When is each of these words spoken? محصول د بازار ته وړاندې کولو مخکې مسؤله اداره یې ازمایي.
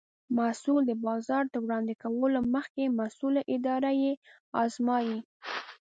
محصول 0.37 0.81
د 0.87 0.93
بازار 1.05 1.43
ته 1.53 1.57
وړاندې 1.65 1.93
کولو 2.03 2.39
مخکې 2.55 2.95
مسؤله 2.99 3.41
اداره 3.55 3.91
یې 4.03 4.13
ازمایي. 4.63 5.19